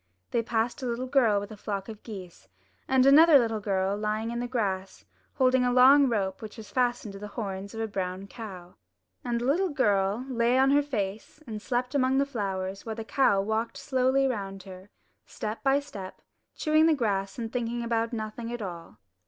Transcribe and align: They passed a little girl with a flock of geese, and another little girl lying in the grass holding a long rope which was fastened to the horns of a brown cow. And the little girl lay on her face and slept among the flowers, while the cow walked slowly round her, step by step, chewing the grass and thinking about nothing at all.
They 0.31 0.41
passed 0.41 0.81
a 0.81 0.87
little 0.87 1.05
girl 1.05 1.39
with 1.39 1.51
a 1.51 1.55
flock 1.55 1.87
of 1.87 2.01
geese, 2.01 2.47
and 2.87 3.05
another 3.05 3.37
little 3.37 3.59
girl 3.59 3.95
lying 3.95 4.31
in 4.31 4.39
the 4.39 4.47
grass 4.47 5.05
holding 5.35 5.63
a 5.63 5.71
long 5.71 6.09
rope 6.09 6.41
which 6.41 6.57
was 6.57 6.71
fastened 6.71 7.13
to 7.13 7.19
the 7.19 7.27
horns 7.27 7.75
of 7.75 7.81
a 7.81 7.87
brown 7.87 8.25
cow. 8.25 8.73
And 9.23 9.39
the 9.41 9.45
little 9.45 9.69
girl 9.69 10.25
lay 10.27 10.57
on 10.57 10.71
her 10.71 10.81
face 10.81 11.39
and 11.45 11.61
slept 11.61 11.93
among 11.93 12.17
the 12.17 12.25
flowers, 12.25 12.83
while 12.83 12.95
the 12.95 13.05
cow 13.05 13.41
walked 13.43 13.77
slowly 13.77 14.25
round 14.27 14.63
her, 14.63 14.89
step 15.27 15.61
by 15.61 15.79
step, 15.79 16.23
chewing 16.55 16.87
the 16.87 16.95
grass 16.95 17.37
and 17.37 17.53
thinking 17.53 17.83
about 17.83 18.11
nothing 18.11 18.51
at 18.51 18.63
all. 18.63 18.97